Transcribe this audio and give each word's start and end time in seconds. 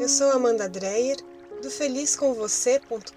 Eu 0.00 0.08
sou 0.08 0.30
Amanda 0.30 0.68
Dreyer, 0.68 1.16
do 1.60 1.68
felizcomvocê.com.br 1.68 3.12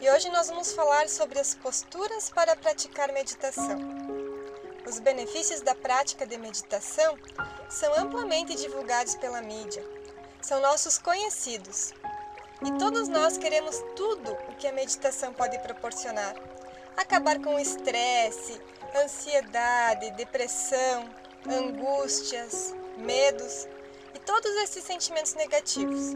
e 0.00 0.10
hoje 0.10 0.28
nós 0.30 0.48
vamos 0.48 0.72
falar 0.72 1.08
sobre 1.08 1.38
as 1.38 1.54
posturas 1.54 2.28
para 2.28 2.56
praticar 2.56 3.12
meditação. 3.12 3.78
Os 4.84 4.98
benefícios 4.98 5.60
da 5.60 5.76
prática 5.76 6.26
de 6.26 6.36
meditação 6.36 7.16
são 7.70 7.94
amplamente 7.96 8.56
divulgados 8.56 9.14
pela 9.14 9.40
mídia, 9.40 9.86
são 10.42 10.60
nossos 10.60 10.98
conhecidos. 10.98 11.92
E 12.66 12.72
todos 12.76 13.06
nós 13.06 13.38
queremos 13.38 13.80
tudo 13.94 14.32
o 14.48 14.56
que 14.56 14.66
a 14.66 14.72
meditação 14.72 15.32
pode 15.32 15.56
proporcionar: 15.60 16.34
acabar 16.96 17.40
com 17.40 17.54
o 17.54 17.60
estresse, 17.60 18.60
ansiedade, 18.96 20.10
depressão, 20.16 21.08
angústias, 21.48 22.74
medos 22.98 23.68
e 24.14 24.18
todos 24.20 24.50
esses 24.62 24.84
sentimentos 24.84 25.34
negativos. 25.34 26.14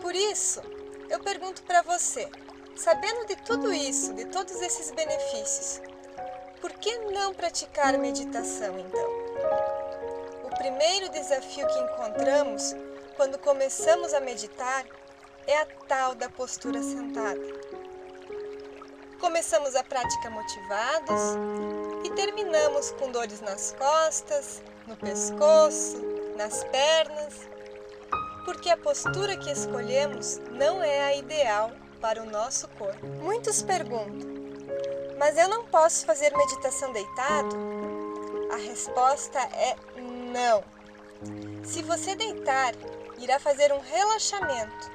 Por 0.00 0.14
isso, 0.14 0.60
eu 1.08 1.20
pergunto 1.20 1.62
para 1.62 1.82
você, 1.82 2.28
sabendo 2.76 3.26
de 3.26 3.36
tudo 3.36 3.72
isso, 3.72 4.12
de 4.14 4.24
todos 4.26 4.60
esses 4.60 4.90
benefícios, 4.90 5.80
por 6.60 6.72
que 6.72 6.96
não 7.12 7.32
praticar 7.32 7.96
meditação 7.98 8.78
então? 8.78 9.08
O 10.44 10.56
primeiro 10.56 11.08
desafio 11.10 11.66
que 11.66 11.78
encontramos 11.78 12.74
quando 13.16 13.38
começamos 13.38 14.12
a 14.12 14.20
meditar 14.20 14.84
é 15.46 15.58
a 15.58 15.66
tal 15.86 16.14
da 16.14 16.28
postura 16.28 16.82
sentada. 16.82 17.40
Começamos 19.20 19.74
a 19.74 19.82
prática 19.82 20.30
motivados 20.30 21.20
e 22.04 22.10
terminamos 22.10 22.90
com 22.92 23.10
dores 23.10 23.40
nas 23.40 23.72
costas, 23.78 24.62
no 24.86 24.96
pescoço, 24.96 26.13
nas 26.36 26.64
pernas, 26.64 27.48
porque 28.44 28.68
a 28.68 28.76
postura 28.76 29.36
que 29.36 29.50
escolhemos 29.50 30.38
não 30.50 30.82
é 30.82 31.02
a 31.02 31.16
ideal 31.16 31.72
para 32.00 32.22
o 32.22 32.30
nosso 32.30 32.68
corpo. 32.68 33.06
Muitos 33.22 33.62
perguntam: 33.62 34.34
mas 35.18 35.38
eu 35.38 35.48
não 35.48 35.64
posso 35.66 36.04
fazer 36.04 36.36
meditação 36.36 36.92
deitado? 36.92 37.56
A 38.52 38.56
resposta 38.56 39.38
é 39.38 39.76
não. 40.32 40.62
Se 41.64 41.82
você 41.82 42.14
deitar, 42.14 42.74
irá 43.18 43.38
fazer 43.38 43.72
um 43.72 43.80
relaxamento 43.80 44.90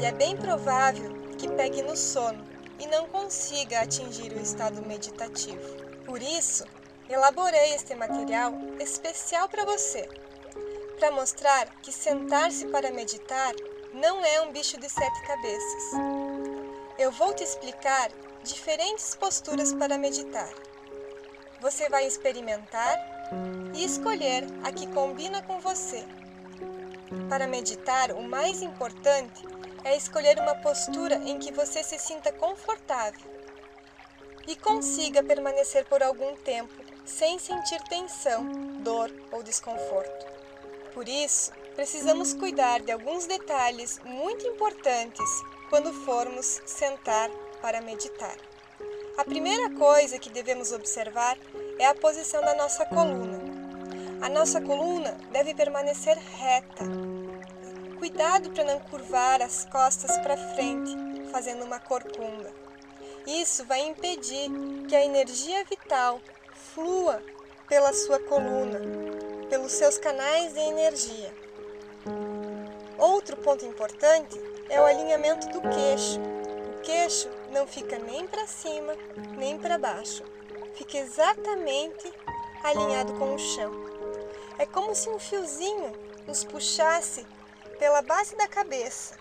e 0.00 0.04
é 0.04 0.12
bem 0.12 0.36
provável 0.36 1.10
que 1.38 1.48
pegue 1.48 1.82
no 1.82 1.96
sono 1.96 2.44
e 2.78 2.86
não 2.86 3.06
consiga 3.06 3.80
atingir 3.80 4.32
o 4.32 4.40
estado 4.40 4.82
meditativo. 4.82 5.60
Por 6.04 6.20
isso, 6.20 6.64
elaborei 7.08 7.74
este 7.74 7.94
material 7.94 8.52
especial 8.80 9.48
para 9.48 9.64
você, 9.64 10.08
para 11.00 11.10
mostrar 11.10 11.66
que 11.82 11.90
sentar-se 11.90 12.66
para 12.66 12.90
meditar 12.90 13.54
não 13.94 14.22
é 14.22 14.42
um 14.42 14.52
bicho 14.52 14.78
de 14.78 14.86
sete 14.86 15.22
cabeças. 15.26 15.92
Eu 16.98 17.10
vou 17.10 17.32
te 17.32 17.42
explicar 17.42 18.10
diferentes 18.44 19.16
posturas 19.16 19.72
para 19.72 19.96
meditar. 19.96 20.50
Você 21.62 21.88
vai 21.88 22.06
experimentar 22.06 22.98
e 23.74 23.82
escolher 23.82 24.44
a 24.62 24.70
que 24.70 24.86
combina 24.88 25.42
com 25.42 25.58
você. 25.58 26.04
Para 27.30 27.46
meditar, 27.46 28.12
o 28.12 28.22
mais 28.22 28.60
importante 28.60 29.42
é 29.82 29.96
escolher 29.96 30.38
uma 30.38 30.56
postura 30.56 31.14
em 31.24 31.38
que 31.38 31.50
você 31.50 31.82
se 31.82 31.98
sinta 31.98 32.30
confortável 32.30 33.30
e 34.46 34.54
consiga 34.54 35.22
permanecer 35.22 35.86
por 35.86 36.02
algum 36.02 36.36
tempo 36.36 36.74
sem 37.06 37.38
sentir 37.38 37.80
tensão, 37.84 38.44
dor 38.82 39.10
ou 39.32 39.42
desconforto. 39.42 40.39
Por 40.92 41.08
isso, 41.08 41.52
precisamos 41.74 42.34
cuidar 42.34 42.80
de 42.80 42.92
alguns 42.92 43.26
detalhes 43.26 44.00
muito 44.04 44.46
importantes 44.46 45.28
quando 45.68 45.92
formos 46.04 46.60
sentar 46.66 47.30
para 47.60 47.80
meditar. 47.80 48.36
A 49.16 49.24
primeira 49.24 49.70
coisa 49.70 50.18
que 50.18 50.30
devemos 50.30 50.72
observar 50.72 51.38
é 51.78 51.86
a 51.86 51.94
posição 51.94 52.40
da 52.40 52.54
nossa 52.54 52.84
coluna. 52.86 53.40
A 54.20 54.28
nossa 54.28 54.60
coluna 54.60 55.16
deve 55.30 55.54
permanecer 55.54 56.16
reta, 56.18 56.84
Cuidado 58.00 58.48
para 58.48 58.64
não 58.64 58.80
curvar 58.80 59.42
as 59.42 59.66
costas 59.66 60.16
para 60.20 60.34
frente, 60.54 60.96
fazendo 61.30 61.66
uma 61.66 61.78
corcunda. 61.78 62.50
Isso 63.26 63.62
vai 63.66 63.80
impedir 63.80 64.50
que 64.88 64.96
a 64.96 65.04
energia 65.04 65.62
vital 65.66 66.18
flua 66.72 67.22
pela 67.68 67.92
sua 67.92 68.18
coluna, 68.20 68.80
pelos 69.50 69.72
seus 69.72 69.98
canais 69.98 70.54
de 70.54 70.60
energia. 70.60 71.34
Outro 72.96 73.36
ponto 73.36 73.66
importante 73.66 74.40
é 74.68 74.80
o 74.80 74.84
alinhamento 74.84 75.48
do 75.48 75.60
queixo. 75.60 76.20
O 76.78 76.80
queixo 76.82 77.28
não 77.50 77.66
fica 77.66 77.98
nem 77.98 78.28
para 78.28 78.46
cima 78.46 78.94
nem 79.36 79.58
para 79.58 79.76
baixo, 79.76 80.22
fica 80.74 80.98
exatamente 80.98 82.12
alinhado 82.62 83.12
com 83.14 83.34
o 83.34 83.38
chão. 83.38 83.72
É 84.56 84.64
como 84.64 84.94
se 84.94 85.08
um 85.10 85.18
fiozinho 85.18 85.92
nos 86.26 86.44
puxasse 86.44 87.26
pela 87.78 88.02
base 88.02 88.36
da 88.36 88.46
cabeça, 88.46 89.16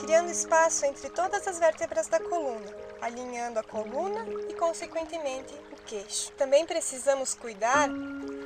criando 0.00 0.30
espaço 0.30 0.86
entre 0.86 1.10
todas 1.10 1.48
as 1.48 1.58
vértebras 1.58 2.06
da 2.06 2.20
coluna, 2.20 2.72
alinhando 3.00 3.58
a 3.58 3.62
coluna 3.64 4.24
e, 4.48 4.54
consequentemente, 4.54 5.54
o 5.72 5.76
queixo. 5.86 6.30
Também 6.32 6.66
precisamos 6.66 7.34
cuidar 7.34 7.88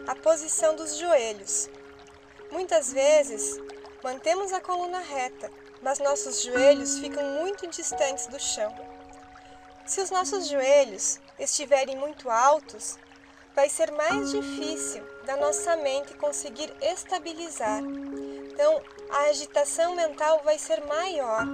a 0.07 0.15
posição 0.15 0.75
dos 0.77 0.97
joelhos. 0.97 1.69
Muitas 2.51 2.93
vezes, 2.93 3.59
mantemos 4.03 4.53
a 4.53 4.61
coluna 4.61 4.99
reta, 4.99 5.51
mas 5.83 5.99
nossos 5.99 6.43
joelhos 6.43 6.99
ficam 6.99 7.25
muito 7.41 7.67
distantes 7.67 8.27
do 8.27 8.39
chão. 8.39 8.75
Se 9.87 10.01
os 10.01 10.11
nossos 10.11 10.49
joelhos 10.49 11.21
estiverem 11.39 11.97
muito 11.97 12.31
altos, 12.31 12.99
vai 13.55 13.69
ser 13.69 13.91
mais 13.93 14.31
difícil 14.31 15.03
da 15.25 15.37
nossa 15.37 15.77
mente 15.77 16.15
conseguir 16.15 16.73
estabilizar 16.81 17.83
então, 18.53 18.83
a 19.11 19.31
agitação 19.31 19.95
mental 19.95 20.43
vai 20.45 20.59
ser 20.59 20.85
maior. 20.85 21.47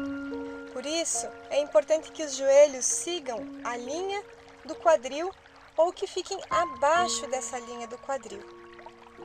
Por 0.72 0.84
isso, 0.84 1.28
é 1.48 1.60
importante 1.60 2.10
que 2.10 2.24
os 2.24 2.34
joelhos 2.34 2.84
sigam 2.84 3.46
a 3.62 3.76
linha 3.76 4.20
do 4.64 4.74
quadril 4.74 5.30
ou 5.78 5.92
que 5.92 6.08
fiquem 6.08 6.38
abaixo 6.50 7.26
dessa 7.28 7.56
linha 7.60 7.86
do 7.86 7.96
quadril. 7.98 8.42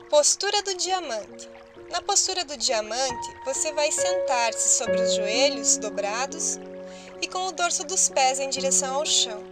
Postura 0.08 0.62
do 0.62 0.74
diamante. 0.74 1.50
Na 1.90 2.00
postura 2.00 2.44
do 2.44 2.56
diamante, 2.56 3.44
você 3.44 3.72
vai 3.72 3.90
sentar-se 3.90 4.78
sobre 4.78 5.02
os 5.02 5.14
joelhos 5.14 5.76
dobrados 5.76 6.56
e 7.20 7.26
com 7.26 7.48
o 7.48 7.52
dorso 7.52 7.84
dos 7.84 8.08
pés 8.08 8.38
em 8.38 8.48
direção 8.48 8.94
ao 8.94 9.04
chão. 9.04 9.42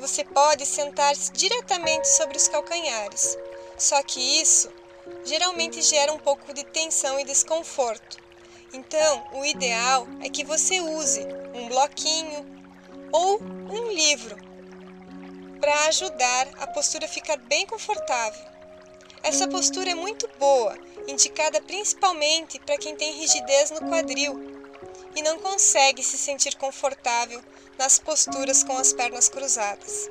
Você 0.00 0.24
pode 0.24 0.66
sentar-se 0.66 1.32
diretamente 1.32 2.08
sobre 2.08 2.36
os 2.36 2.48
calcanhares, 2.48 3.38
só 3.78 4.02
que 4.02 4.20
isso 4.20 4.70
geralmente 5.24 5.80
gera 5.80 6.12
um 6.12 6.18
pouco 6.18 6.52
de 6.52 6.64
tensão 6.64 7.18
e 7.20 7.24
desconforto. 7.24 8.18
Então, 8.72 9.24
o 9.32 9.44
ideal 9.44 10.08
é 10.20 10.28
que 10.28 10.44
você 10.44 10.80
use 10.80 11.24
um 11.54 11.68
bloquinho 11.68 12.44
ou 13.12 13.40
um 13.40 13.92
livro 13.92 14.53
para 15.60 15.86
ajudar 15.86 16.48
a 16.60 16.66
postura 16.66 17.06
a 17.06 17.08
ficar 17.08 17.36
bem 17.36 17.66
confortável. 17.66 18.44
Essa 19.22 19.48
postura 19.48 19.90
é 19.90 19.94
muito 19.94 20.28
boa, 20.38 20.76
indicada 21.08 21.60
principalmente 21.60 22.58
para 22.60 22.76
quem 22.76 22.94
tem 22.94 23.12
rigidez 23.12 23.70
no 23.70 23.88
quadril 23.88 24.54
e 25.16 25.22
não 25.22 25.38
consegue 25.38 26.02
se 26.02 26.18
sentir 26.18 26.56
confortável 26.56 27.42
nas 27.78 27.98
posturas 27.98 28.62
com 28.62 28.76
as 28.76 28.92
pernas 28.92 29.28
cruzadas. 29.28 30.10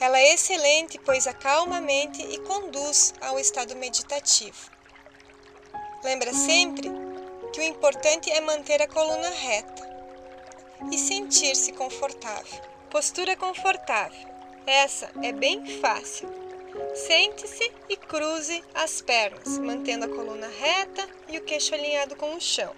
Ela 0.00 0.18
é 0.18 0.34
excelente, 0.34 0.98
pois 0.98 1.26
acalma 1.26 1.76
a 1.76 1.80
mente 1.80 2.22
e 2.22 2.38
conduz 2.38 3.14
ao 3.20 3.38
estado 3.38 3.76
meditativo. 3.76 4.70
Lembra 6.02 6.32
sempre 6.34 6.90
que 7.52 7.60
o 7.60 7.62
importante 7.62 8.30
é 8.30 8.40
manter 8.40 8.82
a 8.82 8.88
coluna 8.88 9.30
reta 9.30 9.94
e 10.90 10.98
sentir-se 10.98 11.72
confortável. 11.72 12.60
Postura 12.90 13.36
confortável. 13.36 14.33
Essa 14.66 15.10
é 15.22 15.30
bem 15.30 15.80
fácil. 15.80 16.28
Sente-se 16.94 17.70
e 17.88 17.96
cruze 17.96 18.64
as 18.74 19.02
pernas, 19.02 19.58
mantendo 19.58 20.06
a 20.06 20.08
coluna 20.08 20.48
reta 20.48 21.06
e 21.28 21.36
o 21.36 21.42
queixo 21.42 21.74
alinhado 21.74 22.16
com 22.16 22.34
o 22.34 22.40
chão. 22.40 22.74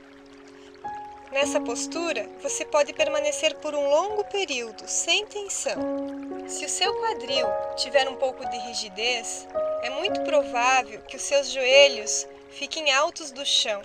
Nessa 1.31 1.61
postura, 1.61 2.29
você 2.43 2.65
pode 2.65 2.93
permanecer 2.93 3.55
por 3.57 3.75
um 3.75 3.89
longo 3.89 4.25
período, 4.25 4.87
sem 4.87 5.27
tensão. 5.27 5.77
Se 6.49 6.65
o 6.65 6.69
seu 6.69 6.93
quadril 6.95 7.47
tiver 7.77 8.09
um 8.09 8.17
pouco 8.17 8.45
de 8.49 8.57
rigidez, 8.59 9.47
é 9.83 9.91
muito 9.91 10.23
provável 10.23 11.01
que 11.03 11.17
os 11.17 11.23
seus 11.23 11.51
joelhos 11.51 12.27
fiquem 12.51 12.93
altos 12.93 13.31
do 13.31 13.45
chão, 13.45 13.83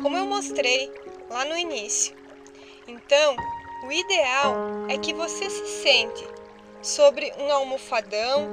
como 0.00 0.16
eu 0.16 0.24
mostrei 0.24 0.92
lá 1.28 1.44
no 1.44 1.56
início. 1.56 2.16
Então, 2.86 3.36
o 3.84 3.92
ideal 3.92 4.54
é 4.88 4.98
que 4.98 5.12
você 5.12 5.48
se 5.50 5.82
sente 5.82 6.37
sobre 6.82 7.32
um 7.38 7.50
almofadão, 7.52 8.48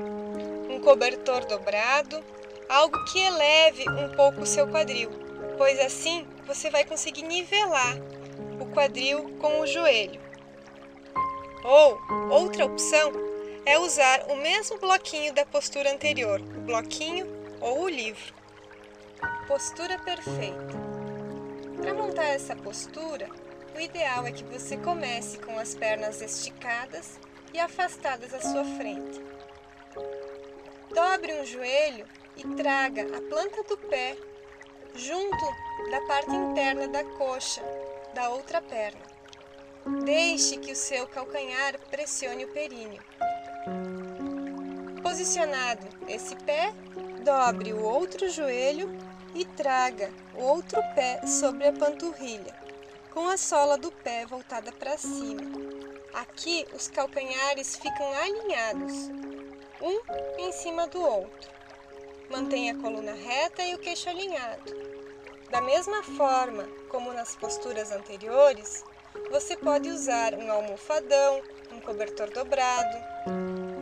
um 0.69 0.79
cobertor 0.79 1.45
dobrado 1.45 2.23
algo 2.69 3.03
que 3.05 3.19
eleve 3.19 3.87
um 3.89 4.09
pouco 4.15 4.41
o 4.41 4.45
seu 4.45 4.67
quadril, 4.67 5.09
pois 5.57 5.79
assim 5.79 6.27
você 6.45 6.69
vai 6.69 6.83
conseguir 6.83 7.23
nivelar 7.23 7.95
o 8.59 8.65
quadril 8.67 9.37
com 9.39 9.61
o 9.61 9.67
joelho. 9.67 10.19
Ou, 11.63 11.99
outra 12.29 12.65
opção 12.65 13.11
é 13.65 13.77
usar 13.79 14.25
o 14.29 14.35
mesmo 14.35 14.77
bloquinho 14.77 15.33
da 15.33 15.45
postura 15.45 15.91
anterior, 15.91 16.39
o 16.39 16.61
bloquinho 16.61 17.27
ou 17.59 17.83
o 17.83 17.89
livro. 17.89 18.33
Postura 19.47 19.97
perfeita. 19.99 20.85
Para 21.81 21.93
montar 21.93 22.25
essa 22.25 22.55
postura, 22.55 23.29
o 23.75 23.79
ideal 23.79 24.25
é 24.25 24.31
que 24.31 24.43
você 24.43 24.77
comece 24.77 25.39
com 25.39 25.57
as 25.57 25.73
pernas 25.75 26.21
esticadas 26.21 27.19
e 27.55 27.59
afastadas 27.59 28.33
à 28.33 28.41
sua 28.41 28.65
frente. 28.65 29.23
Dobre 30.93 31.39
um 31.39 31.45
joelho 31.45 32.05
e 32.35 32.43
traga 32.55 33.03
a 33.03 33.21
planta 33.21 33.63
do 33.63 33.77
pé 33.77 34.17
junto 34.93 35.45
da 35.89 36.01
parte 36.01 36.31
interna 36.31 36.89
da 36.89 37.05
coxa 37.05 37.61
da 38.13 38.29
outra 38.29 38.61
perna. 38.61 38.99
Deixe 40.03 40.57
que 40.57 40.73
o 40.73 40.75
seu 40.75 41.07
calcanhar 41.07 41.79
pressione 41.89 42.43
o 42.43 42.49
períneo. 42.49 43.01
Posicionado 45.01 45.87
esse 46.09 46.35
pé, 46.35 46.73
dobre 47.23 47.71
o 47.71 47.81
outro 47.81 48.29
joelho 48.29 48.89
e 49.33 49.45
traga 49.45 50.11
o 50.33 50.43
outro 50.43 50.81
pé 50.93 51.25
sobre 51.25 51.67
a 51.67 51.73
panturrilha, 51.73 52.53
com 53.13 53.29
a 53.29 53.37
sola 53.37 53.77
do 53.77 53.91
pé 53.91 54.25
voltada 54.25 54.73
para 54.73 54.97
cima. 54.97 55.74
Aqui 56.15 56.65
os 56.73 56.87
calcanhares 56.87 57.75
ficam 57.75 58.13
alinhados, 58.13 58.93
um 59.81 59.99
em 60.39 60.49
cima 60.53 60.87
do 60.87 61.01
outro. 61.01 61.51
Mantenha 62.29 62.71
a 62.71 62.77
coluna 62.77 63.11
reta 63.11 63.61
e 63.65 63.75
o 63.75 63.79
queixo 63.79 64.09
alinhado. 64.09 64.63
Da 65.51 65.59
mesma 65.59 66.01
forma 66.03 66.63
como 66.87 67.11
nas 67.11 67.35
posturas 67.35 67.91
anteriores, 67.91 68.85
você 69.29 69.57
pode 69.57 69.89
usar 69.89 70.33
um 70.35 70.49
almofadão, 70.49 71.41
um 71.73 71.81
cobertor 71.81 72.31
dobrado 72.31 72.97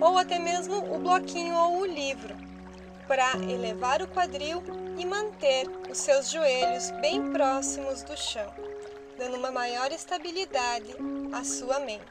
ou 0.01 0.17
até 0.17 0.39
mesmo 0.39 0.91
o 0.91 0.97
bloquinho 0.97 1.53
ou 1.53 1.81
o 1.81 1.85
livro 1.85 2.35
para 3.07 3.35
elevar 3.47 4.01
o 4.01 4.07
quadril 4.07 4.63
e 4.97 5.05
manter 5.05 5.67
os 5.87 5.99
seus 5.99 6.31
joelhos 6.31 6.89
bem 6.99 7.31
próximos 7.31 8.01
do 8.01 8.17
chão, 8.17 8.51
dando 9.19 9.37
uma 9.37 9.51
maior 9.51 9.91
estabilidade 9.91 10.95
à 11.33 11.43
sua 11.43 11.79
mente. 11.79 12.03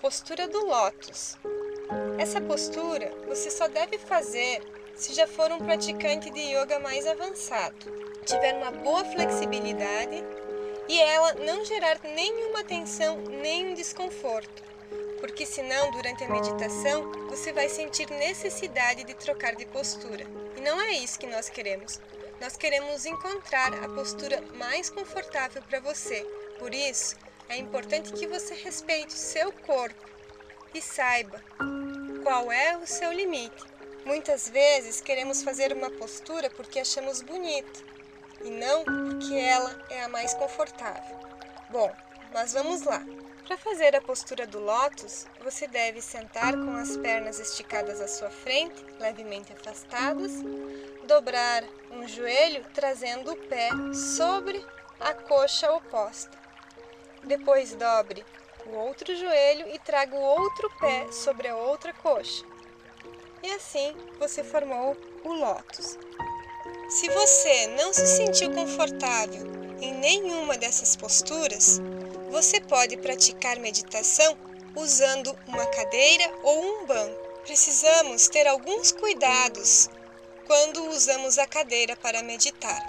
Postura 0.00 0.48
do 0.48 0.66
Lótus. 0.66 1.38
Essa 2.18 2.40
postura 2.40 3.12
você 3.28 3.48
só 3.48 3.68
deve 3.68 3.96
fazer 3.96 4.60
se 4.96 5.14
já 5.14 5.26
for 5.26 5.52
um 5.52 5.58
praticante 5.58 6.30
de 6.30 6.40
yoga 6.40 6.80
mais 6.80 7.06
avançado, 7.06 7.76
tiver 8.24 8.54
uma 8.54 8.72
boa 8.72 9.04
flexibilidade 9.04 10.24
e 10.88 11.00
ela 11.00 11.34
não 11.34 11.64
gerar 11.64 12.00
nenhuma 12.02 12.64
tensão 12.64 13.18
nem 13.18 13.68
um 13.68 13.74
desconforto, 13.74 14.62
porque 15.20 15.46
senão 15.46 15.92
durante 15.92 16.24
a 16.24 16.28
meditação 16.28 17.10
você 17.28 17.52
vai 17.52 17.68
sentir 17.68 18.10
necessidade 18.10 19.04
de 19.04 19.14
trocar 19.14 19.54
de 19.54 19.64
postura. 19.66 20.26
E 20.56 20.60
não 20.60 20.80
é 20.80 20.92
isso 20.92 21.18
que 21.18 21.26
nós 21.26 21.48
queremos. 21.48 22.00
Nós 22.40 22.56
queremos 22.56 23.06
encontrar 23.06 23.72
a 23.82 23.88
postura 23.88 24.42
mais 24.56 24.90
confortável 24.90 25.62
para 25.62 25.80
você. 25.80 26.22
Por 26.58 26.74
isso, 26.74 27.16
é 27.48 27.56
importante 27.56 28.12
que 28.12 28.26
você 28.26 28.54
respeite 28.54 29.12
seu 29.12 29.52
corpo 29.52 30.08
e 30.72 30.80
saiba 30.80 31.42
qual 32.22 32.50
é 32.50 32.76
o 32.76 32.86
seu 32.86 33.12
limite 33.12 33.74
Muitas 34.04 34.50
vezes 34.50 35.00
queremos 35.00 35.42
fazer 35.42 35.72
uma 35.72 35.90
postura 35.90 36.50
porque 36.50 36.78
achamos 36.78 37.22
bonita 37.22 37.80
e 38.44 38.50
não 38.50 38.84
porque 38.84 39.34
ela 39.34 39.82
é 39.88 40.04
a 40.04 40.08
mais 40.08 40.34
confortável. 40.34 41.18
Bom, 41.70 41.90
mas 42.32 42.52
vamos 42.52 42.82
lá. 42.82 43.02
Para 43.46 43.56
fazer 43.56 43.96
a 43.96 44.02
postura 44.02 44.46
do 44.46 44.58
lótus, 44.58 45.26
você 45.42 45.66
deve 45.66 46.02
sentar 46.02 46.52
com 46.52 46.76
as 46.76 46.98
pernas 46.98 47.38
esticadas 47.38 48.00
à 48.00 48.06
sua 48.06 48.30
frente, 48.30 48.84
levemente 49.00 49.54
afastadas, 49.54 50.32
dobrar 51.06 51.64
um 51.90 52.06
joelho 52.06 52.62
trazendo 52.74 53.32
o 53.32 53.36
pé 53.36 53.70
sobre 53.94 54.64
a 55.00 55.14
coxa 55.14 55.72
oposta. 55.72 56.43
Depois 57.24 57.74
dobre 57.74 58.24
o 58.66 58.76
outro 58.76 59.14
joelho 59.14 59.68
e 59.74 59.78
traga 59.78 60.14
o 60.14 60.20
outro 60.20 60.70
pé 60.78 61.10
sobre 61.12 61.48
a 61.48 61.56
outra 61.56 61.92
coxa 61.92 62.44
e 63.44 63.50
assim 63.52 63.94
você 64.18 64.42
formou 64.42 64.96
o 65.22 65.32
lótus. 65.34 65.98
Se 66.88 67.08
você 67.10 67.66
não 67.78 67.92
se 67.92 68.06
sentiu 68.06 68.50
confortável 68.52 69.42
em 69.80 69.92
nenhuma 69.92 70.56
dessas 70.56 70.96
posturas, 70.96 71.78
você 72.30 72.58
pode 72.60 72.96
praticar 72.96 73.60
meditação 73.60 74.36
usando 74.74 75.36
uma 75.46 75.66
cadeira 75.66 76.32
ou 76.42 76.64
um 76.64 76.86
banco. 76.86 77.28
Precisamos 77.44 78.28
ter 78.28 78.46
alguns 78.46 78.90
cuidados 78.92 79.90
quando 80.46 80.88
usamos 80.88 81.36
a 81.36 81.46
cadeira 81.46 81.94
para 81.96 82.22
meditar. 82.22 82.82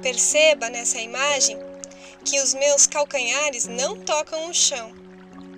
Perceba 0.00 0.70
nessa 0.70 1.00
imagem 1.00 1.58
que 2.24 2.40
os 2.40 2.54
meus 2.54 2.86
calcanhares 2.86 3.66
não 3.66 3.98
tocam 4.00 4.48
o 4.48 4.54
chão. 4.54 4.92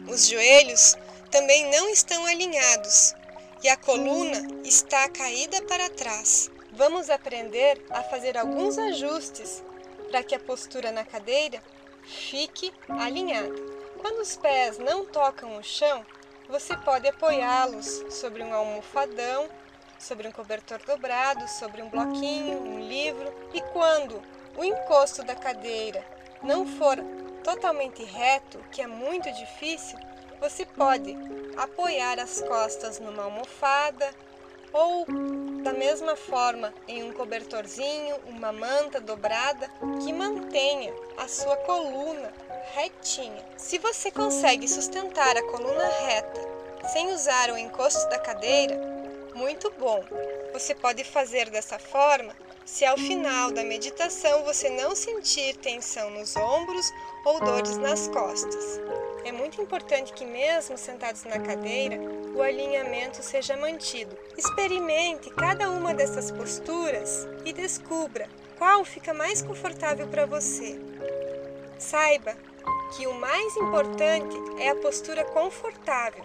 Os 0.08 0.26
joelhos 0.26 0.96
também 1.30 1.70
não 1.70 1.88
estão 1.88 2.26
alinhados 2.26 3.14
e 3.62 3.68
a 3.68 3.76
coluna 3.76 4.46
está 4.64 5.08
caída 5.08 5.62
para 5.62 5.90
trás. 5.90 6.50
Vamos 6.72 7.10
aprender 7.10 7.84
a 7.90 8.02
fazer 8.02 8.36
alguns 8.38 8.78
ajustes 8.78 9.62
para 10.10 10.22
que 10.22 10.34
a 10.34 10.40
postura 10.40 10.90
na 10.90 11.04
cadeira 11.04 11.62
fique 12.04 12.72
alinhada. 12.88 13.54
Quando 14.00 14.20
os 14.20 14.36
pés 14.36 14.78
não 14.78 15.04
tocam 15.04 15.56
o 15.56 15.62
chão, 15.62 16.04
você 16.48 16.76
pode 16.78 17.06
apoiá-los 17.06 18.02
sobre 18.10 18.42
um 18.42 18.52
almofadão, 18.52 19.48
sobre 19.98 20.26
um 20.26 20.32
cobertor 20.32 20.80
dobrado, 20.84 21.46
sobre 21.48 21.82
um 21.82 21.88
bloquinho, 21.88 22.58
um 22.58 22.80
livro. 22.80 23.32
E 23.52 23.60
quando 23.72 24.20
o 24.56 24.64
encosto 24.64 25.22
da 25.22 25.34
cadeira 25.34 26.04
não 26.42 26.66
for 26.66 26.96
totalmente 27.42 28.02
reto, 28.04 28.58
que 28.70 28.82
é 28.82 28.86
muito 28.86 29.30
difícil, 29.32 29.98
você 30.40 30.64
pode 30.64 31.16
apoiar 31.56 32.18
as 32.18 32.40
costas 32.40 32.98
numa 32.98 33.24
almofada 33.24 34.10
ou 34.72 35.04
da 35.62 35.72
mesma 35.72 36.16
forma 36.16 36.72
em 36.86 37.02
um 37.02 37.12
cobertorzinho, 37.12 38.16
uma 38.26 38.52
manta 38.52 39.00
dobrada 39.00 39.68
que 40.02 40.12
mantenha 40.12 40.92
a 41.18 41.28
sua 41.28 41.56
coluna 41.58 42.32
retinha. 42.74 43.44
Se 43.56 43.78
você 43.78 44.10
consegue 44.10 44.68
sustentar 44.68 45.36
a 45.36 45.42
coluna 45.42 45.86
reta 46.06 46.40
sem 46.92 47.12
usar 47.12 47.50
o 47.50 47.58
encosto 47.58 48.08
da 48.08 48.18
cadeira, 48.18 48.78
muito 49.34 49.70
bom. 49.78 50.02
Você 50.52 50.74
pode 50.74 51.04
fazer 51.04 51.50
dessa 51.50 51.78
forma 51.78 52.34
se 52.70 52.84
ao 52.84 52.96
final 52.96 53.50
da 53.50 53.64
meditação 53.64 54.44
você 54.44 54.70
não 54.70 54.94
sentir 54.94 55.56
tensão 55.56 56.08
nos 56.10 56.36
ombros 56.36 56.86
ou 57.24 57.40
dores 57.40 57.76
nas 57.76 58.06
costas. 58.06 58.80
É 59.24 59.32
muito 59.32 59.60
importante 59.60 60.12
que, 60.12 60.24
mesmo 60.24 60.78
sentados 60.78 61.24
na 61.24 61.40
cadeira, 61.40 61.98
o 62.32 62.40
alinhamento 62.40 63.24
seja 63.24 63.56
mantido. 63.56 64.16
Experimente 64.38 65.30
cada 65.30 65.68
uma 65.68 65.92
dessas 65.92 66.30
posturas 66.30 67.26
e 67.44 67.52
descubra 67.52 68.28
qual 68.56 68.84
fica 68.84 69.12
mais 69.12 69.42
confortável 69.42 70.06
para 70.06 70.24
você. 70.24 70.80
Saiba 71.76 72.36
que 72.96 73.08
o 73.08 73.14
mais 73.14 73.56
importante 73.56 74.36
é 74.58 74.68
a 74.68 74.76
postura 74.76 75.24
confortável, 75.24 76.24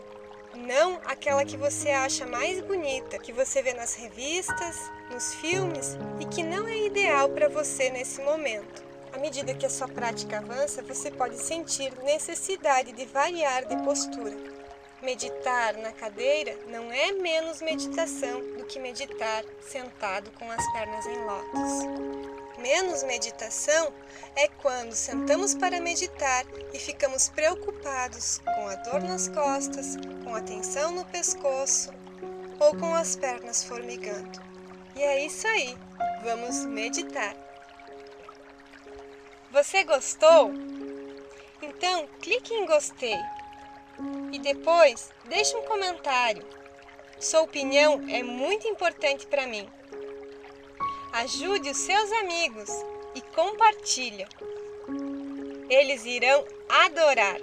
não 0.55 0.99
aquela 1.05 1.45
que 1.45 1.57
você 1.57 1.89
acha 1.89 2.25
mais 2.25 2.61
bonita, 2.61 3.19
que 3.19 3.31
você 3.31 3.61
vê 3.61 3.73
nas 3.73 3.95
revistas, 3.95 4.91
nos 5.11 5.33
filmes 5.35 5.97
e 6.19 6.25
que 6.25 6.43
não 6.43 6.67
é 6.67 6.77
ideal 6.85 7.29
para 7.29 7.47
você 7.49 7.89
nesse 7.89 8.21
momento. 8.21 8.83
À 9.13 9.17
medida 9.17 9.53
que 9.53 9.65
a 9.65 9.69
sua 9.69 9.87
prática 9.87 10.39
avança, 10.39 10.81
você 10.81 11.09
pode 11.09 11.37
sentir 11.37 11.93
necessidade 12.03 12.91
de 12.91 13.05
variar 13.05 13.65
de 13.65 13.77
postura. 13.83 14.35
Meditar 15.01 15.75
na 15.77 15.91
cadeira 15.91 16.57
não 16.67 16.91
é 16.91 17.11
menos 17.11 17.61
meditação 17.61 18.41
do 18.57 18.65
que 18.65 18.79
meditar 18.79 19.43
sentado 19.61 20.31
com 20.31 20.49
as 20.51 20.73
pernas 20.73 21.05
em 21.05 21.17
lótus. 21.23 22.34
Menos 22.57 23.03
meditação 23.03 23.93
é 24.35 24.47
quando 24.47 24.93
sentamos 24.93 25.53
para 25.53 25.81
meditar 25.81 26.45
e 26.73 26.79
ficamos 26.79 27.29
preocupados 27.29 28.39
com 28.39 28.67
a 28.67 28.75
dor 28.75 29.01
nas 29.01 29.27
costas, 29.27 29.97
com 30.23 30.33
a 30.33 30.41
tensão 30.41 30.91
no 30.91 31.05
pescoço 31.05 31.93
ou 32.59 32.75
com 32.77 32.95
as 32.95 33.15
pernas 33.15 33.63
formigando. 33.63 34.41
E 34.95 35.03
é 35.03 35.25
isso 35.25 35.47
aí, 35.47 35.77
vamos 36.23 36.65
meditar. 36.65 37.35
Você 39.51 39.83
gostou? 39.83 40.51
Então 41.61 42.07
clique 42.21 42.53
em 42.53 42.65
gostei 42.65 43.17
e 44.31 44.39
depois 44.39 45.09
deixe 45.25 45.55
um 45.55 45.63
comentário. 45.63 46.45
Sua 47.19 47.41
opinião 47.41 48.03
é 48.09 48.21
muito 48.21 48.67
importante 48.67 49.25
para 49.27 49.47
mim. 49.47 49.67
Ajude 51.15 51.69
os 51.69 51.77
seus 51.77 52.11
amigos 52.11 52.69
e 53.15 53.21
compartilha. 53.33 54.27
Eles 55.69 56.03
irão 56.03 56.43
adorar. 56.67 57.37